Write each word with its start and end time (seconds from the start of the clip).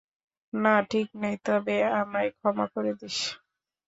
না, 0.53 0.73
ঠিক 0.91 1.07
নেই, 1.21 1.35
তবে 1.45 1.75
আমায় 2.01 2.29
ক্ষমা 2.37 2.65
করে 2.73 2.91
দিস। 2.99 3.17